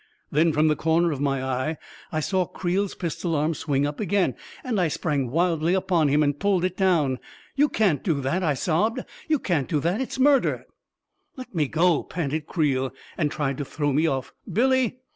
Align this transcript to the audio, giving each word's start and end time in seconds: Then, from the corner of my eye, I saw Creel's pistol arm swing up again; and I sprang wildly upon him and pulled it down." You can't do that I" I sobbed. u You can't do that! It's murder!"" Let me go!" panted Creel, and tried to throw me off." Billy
Then, 0.31 0.51
from 0.51 0.67
the 0.67 0.75
corner 0.75 1.11
of 1.11 1.21
my 1.21 1.43
eye, 1.43 1.77
I 2.11 2.21
saw 2.21 2.47
Creel's 2.47 2.95
pistol 2.95 3.35
arm 3.35 3.53
swing 3.53 3.85
up 3.85 3.99
again; 3.99 4.33
and 4.63 4.81
I 4.81 4.87
sprang 4.87 5.29
wildly 5.29 5.75
upon 5.75 6.07
him 6.07 6.23
and 6.23 6.39
pulled 6.39 6.65
it 6.65 6.75
down." 6.75 7.19
You 7.55 7.69
can't 7.69 8.03
do 8.03 8.19
that 8.21 8.41
I" 8.41 8.49
I 8.49 8.53
sobbed. 8.55 8.97
u 8.97 9.03
You 9.27 9.37
can't 9.37 9.67
do 9.67 9.79
that! 9.81 10.01
It's 10.01 10.17
murder!"" 10.17 10.65
Let 11.37 11.53
me 11.53 11.67
go!" 11.67 12.01
panted 12.03 12.47
Creel, 12.47 12.91
and 13.15 13.29
tried 13.29 13.59
to 13.59 13.63
throw 13.63 13.93
me 13.93 14.07
off." 14.07 14.33
Billy 14.51 14.97